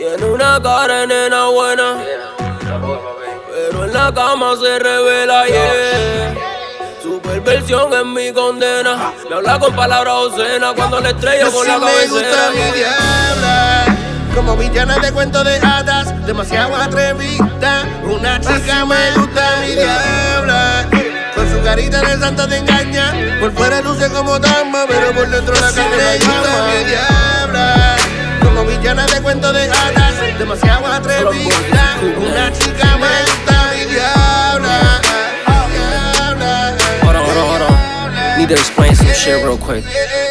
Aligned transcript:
Tiene 0.00 0.24
una 0.24 0.58
cara 0.62 1.04
nena 1.04 1.44
buena. 1.48 1.98
Pero 3.52 3.84
en 3.84 3.92
la 3.92 4.10
cama 4.14 4.54
se 4.56 4.78
revela, 4.78 5.46
yeah. 5.46 6.34
Superversión 7.02 7.92
es 7.92 8.06
mi 8.06 8.32
condena. 8.32 9.12
Me 9.28 9.36
habla 9.36 9.58
con 9.58 9.76
palabras 9.76 10.14
obscenas 10.14 10.72
cuando 10.74 11.00
le 11.00 11.10
estrello 11.10 11.52
con 11.52 11.68
la 11.68 11.78
me 11.80 12.06
gusta 12.06 12.30
cabecera. 12.30 12.50
mi 12.50 12.78
diabla. 12.78 13.96
Como 14.34 14.56
villana 14.56 14.98
de 15.00 15.12
cuentos 15.12 15.44
de 15.44 15.56
hadas, 15.56 16.26
demasiado 16.26 16.76
atrevida. 16.76 17.84
Una 18.02 18.40
chica 18.40 18.86
me 18.86 19.12
gusta 19.12 19.56
mi 19.60 19.74
diabla. 19.74 20.88
Con 21.34 21.50
su 21.52 21.62
carita 21.62 22.00
de 22.00 22.18
santo 22.18 22.48
te 22.48 22.56
engaña. 22.56 23.38
Por 23.38 23.52
fuera 23.52 23.82
luce 23.82 24.08
como 24.08 24.38
dama, 24.38 24.86
pero 24.88 25.12
por 25.12 25.28
dentro 25.28 25.54
la 25.56 25.70
carne 25.72 25.94
me 25.94 26.18
atrevida. 31.00 31.86
Una 32.18 32.52
chica. 32.52 32.90
Diabla. 33.88 35.00
Hold 37.02 37.16
on, 37.16 37.24
hold 37.24 37.36
on, 37.36 37.46
hold 37.48 37.62
on. 37.62 38.38
Need 38.38 38.48
to 38.48 38.54
explain 38.54 38.94
some 38.94 39.12
shit 39.12 39.42
real 39.42 39.58
quick. 39.58 39.84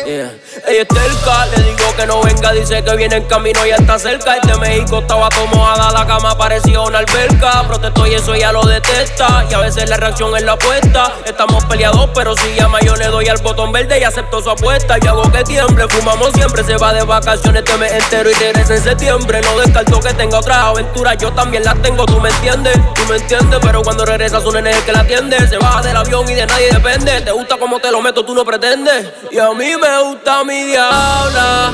Ella 0.10 0.82
es 0.82 0.88
terca, 0.88 1.46
le 1.46 1.64
digo 1.64 1.96
que 1.96 2.06
no 2.08 2.22
venga, 2.24 2.52
dice 2.52 2.84
que 2.84 2.96
viene 2.96 3.18
en 3.18 3.24
camino 3.26 3.64
y 3.66 3.70
está 3.70 4.00
cerca. 4.00 4.38
Este 4.38 4.58
México 4.58 5.00
estaba 5.00 5.30
mojada, 5.54 5.92
la 5.92 6.06
cama 6.08 6.36
parecía 6.36 6.82
una 6.82 7.00
alberca. 7.00 7.64
Protesto 7.68 8.08
y 8.08 8.16
eso 8.16 8.34
ella 8.34 8.52
lo 8.52 8.64
detesta. 8.64 9.46
Y 9.50 9.54
a 9.54 9.60
veces 9.60 9.88
la 9.88 9.98
reacción 9.98 10.36
es 10.36 10.44
la 10.44 10.54
apuesta. 10.54 11.14
Estamos 11.26 11.64
peleados, 11.66 12.10
pero 12.16 12.36
si 12.36 12.56
llama 12.56 12.80
yo 12.82 12.96
le 12.96 13.06
doy 13.08 13.28
al 13.28 13.38
botón 13.38 13.72
verde 13.72 14.00
y 14.00 14.04
acepto 14.04 14.42
su 14.42 14.50
apuesta. 14.50 14.98
Y 15.00 15.08
hago 15.08 15.32
que 15.32 15.44
tiemble, 15.44 15.88
fumamos 15.88 16.32
siempre, 16.34 16.64
se 16.64 16.78
va 16.78 16.92
de 16.92 17.04
vacaciones 17.04 17.64
este 17.64 17.78
mes 17.78 17.92
entero 17.92 18.32
y 18.32 18.34
regresa 18.34 18.76
en 18.76 18.84
septiembre. 18.84 19.42
No 19.42 19.60
descarto 19.60 20.00
que 20.00 20.14
tenga 20.14 20.40
otras 20.40 20.58
aventuras, 20.58 21.18
yo 21.18 21.32
también 21.34 21.64
las 21.64 21.80
tengo, 21.84 22.06
tú 22.06 22.20
me 22.20 22.30
entiendes, 22.30 22.74
tú 22.96 23.06
me 23.08 23.18
entiendes. 23.18 23.60
Pero 23.62 23.84
cuando 23.84 24.06
regresa 24.06 24.42
su 24.42 24.52
nene 24.52 24.72
el 24.72 24.84
que 24.84 24.92
la 24.92 25.02
atiende. 25.02 25.48
Se 25.48 25.58
baja 25.58 25.82
del 25.84 25.98
avión 25.98 26.28
y 26.30 26.34
de 26.34 26.48
nadie 26.48 26.70
depende. 26.72 27.22
Te 27.22 27.32
gusta 27.32 27.58
como 27.58 27.80
te 27.80 27.92
lo 27.92 28.02
meto, 28.02 28.26
tú 28.26 28.34
no 28.34 28.44
pretendes. 28.44 29.08
Y 29.32 29.38
a 29.38 29.52
mí 29.52 29.76
me 29.76 29.99
gusta 30.00 30.44
mi 30.44 30.64
diabla. 30.64 31.74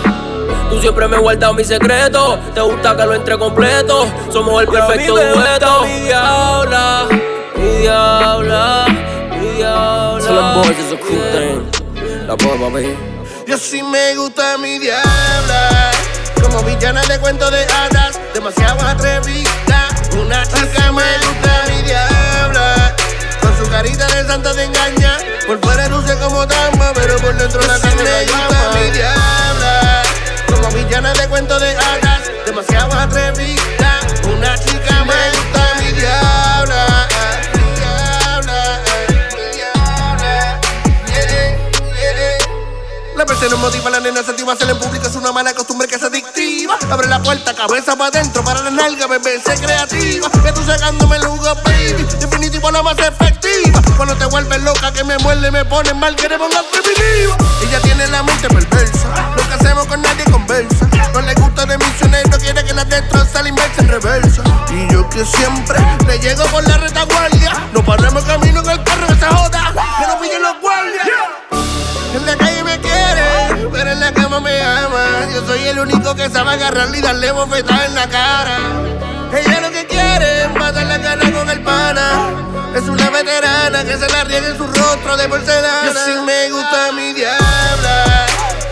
Tú 0.69 0.81
siempre 0.81 1.07
me 1.07 1.17
guardas 1.17 1.53
mi 1.53 1.63
secreto. 1.63 2.39
Te 2.53 2.61
gusta 2.61 2.95
que 2.95 3.05
lo 3.05 3.13
entre 3.13 3.37
completo. 3.37 4.07
Somos 4.31 4.61
el 4.61 4.67
perfecto 4.67 5.15
dueto. 5.15 5.81
Mi 5.83 5.99
diabla, 6.01 7.07
mi 7.55 7.69
diabla, 7.81 8.85
mi 9.39 9.47
diabla. 9.57 10.25
Tell 10.25 10.35
them 10.35 10.53
boys 10.55 10.79
it's 10.79 10.91
a 10.91 10.97
cool 10.97 11.21
thing. 11.31 12.27
La 12.27 12.35
boy, 12.35 12.57
baby. 12.57 12.97
Yo 13.47 13.57
sí 13.57 13.83
me 13.83 14.15
gusta 14.15 14.57
mi 14.57 14.79
diabla. 14.79 15.91
Como 16.41 16.63
villana 16.63 17.01
de 17.05 17.19
cuentos 17.19 17.51
de 17.51 17.63
hadas, 17.65 18.19
demasiado 18.33 18.85
atrevida. 18.85 19.87
Una 20.19 20.43
chica 20.45 20.91
me 20.91 21.17
gusta 21.19 21.63
mi 21.69 21.81
diabla. 21.83 22.95
Con 23.41 23.57
su 23.57 23.69
carita 23.69 24.07
de 24.07 24.27
santa 24.27 24.53
te 24.53 24.63
engaña. 24.63 25.17
Por 25.45 25.59
fuera 25.59 25.87
luce 25.89 26.17
como 26.17 26.43
dama, 26.45 26.91
pero 26.95 27.17
por 27.17 27.35
dentro 27.35 27.61
la 27.61 27.77
me 28.23 28.79
mi 28.79 28.91
diabla. 28.91 30.03
Como 30.47 30.69
villana 30.69 31.13
de 31.13 31.27
cuentos 31.27 31.59
de 31.61 31.75
hadas, 31.75 32.21
demasiado 32.45 32.93
atrevida. 32.93 33.99
Una 34.33 34.57
chica 34.57 35.03
me 35.03 35.29
gusta 35.31 35.75
mi 35.79 35.91
diabla. 35.91 37.07
Diabla, 37.75 38.79
diabla. 39.53 40.59
La 43.15 43.25
presión 43.25 43.51
no 43.51 43.57
motiva 43.57 43.89
la 43.89 43.99
nena 43.99 44.23
sentiva 44.23 44.53
hacerla 44.53 44.73
en 44.73 44.79
público 44.79 45.07
es 45.07 45.15
una 45.15 45.31
mala 45.31 45.53
costumbre 45.53 45.87
que 45.87 45.95
es 45.95 46.03
adictiva. 46.03 46.77
Abre 46.89 47.07
la 47.07 47.21
puerta, 47.21 47.53
cabeza 47.53 47.95
para 47.97 48.09
adentro, 48.09 48.43
para 48.43 48.61
la 48.61 48.71
nalga, 48.71 49.07
bebé, 49.07 49.41
sé 49.45 49.55
creativa. 49.59 50.29
Que 50.29 50.51
tú 50.51 50.63
sacándome 50.63 51.17
el 51.17 51.25
jugo, 51.25 51.55
baby. 51.63 52.05
Definitivo 52.19 52.71
la 52.71 52.81
más 52.81 52.97
efectiva. 52.97 53.44
Cuando 53.97 54.15
te 54.15 54.25
vuelves 54.25 54.61
loca, 54.61 54.91
que 54.91 55.03
me 55.03 55.17
muerde, 55.19 55.51
me 55.51 55.63
pone 55.65 55.93
mal, 55.93 56.15
que 56.15 56.27
te 56.27 56.37
pongas 56.37 56.63
primitiva. 56.65 57.37
Ella 57.61 57.79
tiene 57.81 58.07
la 58.07 58.23
mente 58.23 58.47
perversa. 58.49 59.07
Lo 59.35 59.47
que 59.47 59.53
hacemos 59.53 59.85
con 59.87 60.01
nadie 60.01 60.25
conversa. 60.25 60.85
No 61.13 61.21
le 61.21 61.33
gusta 61.35 61.65
de 61.65 61.77
misionero, 61.77 62.37
quiere 62.37 62.63
que 62.63 62.73
la 62.73 62.83
destroza 62.85 63.41
la 63.41 63.49
inversa 63.49 63.81
en 63.81 63.87
reversa. 63.87 64.43
Y 64.69 64.91
yo 64.91 65.09
que 65.09 65.25
siempre 65.25 65.79
le 66.07 66.19
llego 66.19 66.43
por 66.45 66.67
la 66.67 66.77
retaguardia. 66.77 67.53
No 67.73 67.83
paremos 67.83 68.23
camino 68.25 68.61
en 68.61 68.69
el 68.69 68.83
carro 68.83 69.07
que 69.07 69.15
se 69.15 69.25
joda. 69.25 69.73
Que 69.99 70.07
no 70.07 70.19
pillen 70.19 70.41
los 70.41 70.59
guardias. 70.61 71.07
En 72.15 72.25
la 72.25 72.35
calle 72.37 72.63
me 72.63 72.79
quiere, 72.79 73.69
pero 73.71 73.91
en 73.91 73.99
la 73.99 74.13
cama 74.13 74.39
me 74.39 74.61
ama. 74.61 75.27
Yo 75.33 75.45
soy 75.45 75.67
el 75.67 75.79
único 75.79 76.15
que 76.15 76.29
sabe 76.29 76.51
agarrarle 76.51 76.97
y 76.97 77.01
darle 77.01 77.31
bofetada 77.31 77.85
en 77.85 77.95
la 77.95 78.07
cara. 78.09 78.57
Ella 79.33 79.61
lo 79.61 79.71
que 79.71 79.85
quiere 79.85 80.14
veterana 83.25 83.83
que 83.83 83.97
se 83.97 84.07
la 84.07 84.23
riega 84.23 84.47
en 84.49 84.57
su 84.57 84.67
rostro 84.67 85.17
de 85.17 85.27
porcelana. 85.27 85.85
Yo 85.85 85.93
sí 86.05 86.21
me 86.25 86.49
gusta 86.51 86.91
mi 86.91 87.13
diabla. 87.13 88.25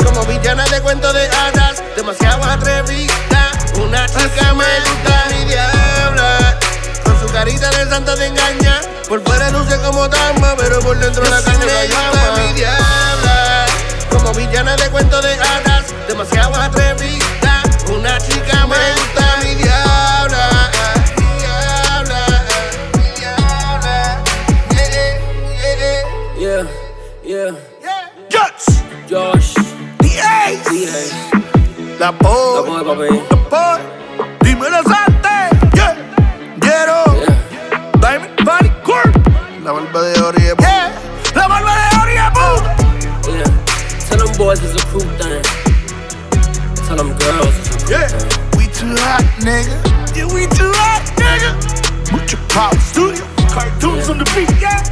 Como 0.05 0.25
villana 0.25 0.65
de 0.65 0.81
cuentos 0.81 1.13
de 1.13 1.27
hadas, 1.27 1.83
demasiado 1.95 2.43
atrevida. 2.43 3.51
Una 3.75 4.05
chica 4.07 4.53
me 4.53 4.65
gusta 4.85 5.25
mi 5.31 5.45
diabla. 5.45 6.59
Con 7.03 7.19
su 7.19 7.33
carita 7.33 7.69
de 7.71 7.89
santa 7.89 8.15
te 8.15 8.27
engaña. 8.27 8.81
Por 9.09 9.23
fuera 9.23 9.49
luce 9.49 9.77
como 9.79 10.07
dama, 10.07 10.55
pero 10.57 10.79
por 10.81 10.97
dentro 10.97 11.23
la 11.23 11.41
carne 11.41 11.65
me 11.65 11.87
gusta 11.87 12.33
mi 12.37 12.53
diabla. 12.53 13.65
Como 14.09 14.33
villana 14.33 14.75
de 14.75 14.89
cuentos 14.89 15.23
de 15.23 15.32
Yeah, 26.43 26.67
yeah, 27.23 27.23
Yeah, 27.23 27.51
yeah. 27.81 28.09
yeah. 28.19 28.29
Guts, 28.29 28.65
Josh, 29.07 29.53
the 30.03 30.11
Ace, 30.43 30.67
D.A. 30.67 31.99
la 31.99 32.07
La 32.07 32.11
boy, 32.11 32.67
boy, 32.67 32.83
papi. 32.83 33.07
la 33.31 33.37
boy. 33.47 33.79
Dímelo, 34.43 34.81
Sante. 34.83 35.37
Yeah, 35.79 35.95
Yero. 36.59 36.99
Yeah. 37.23 37.91
Diamond 38.01 38.35
Body 38.45 38.69
Court. 38.83 39.15
La 39.63 39.71
barba 39.71 39.99
de 40.03 40.19
Oreo. 40.21 40.55
Yeah. 40.59 40.91
La 41.33 41.47
barba 41.47 41.71
de 41.79 41.85
Oreo. 42.01 42.27
Yeah. 43.31 43.49
Tell 44.09 44.17
them 44.19 44.37
boys 44.37 44.59
it's 44.63 44.75
a 44.75 44.85
cool 44.91 45.07
thing. 45.15 45.43
Tell 46.85 46.97
them 46.97 47.15
girls 47.23 47.55
it's 47.59 47.69
a 47.69 47.79
cool 47.79 47.91
Yeah. 47.91 48.07
thing. 48.09 48.57
We 48.57 48.65
too 48.75 48.95
hot, 48.99 49.23
nigga. 49.39 49.75
Yeah, 50.15 50.27
we 50.35 50.47
too 50.47 50.71
hot, 50.75 51.03
nigga. 51.15 51.55
Mucho 52.11 52.37
power 52.49 52.77
studio. 52.79 53.23
Cartoons 53.47 54.09
on 54.09 54.17
the 54.17 54.25
beat, 54.35 54.51
yeah. 54.59 54.83